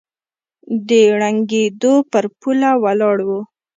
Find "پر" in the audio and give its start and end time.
2.11-2.25